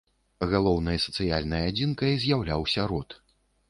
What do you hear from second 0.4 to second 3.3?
Галоўнай сацыяльнай адзінкай з'яўляўся род.